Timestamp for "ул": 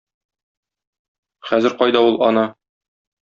2.09-2.17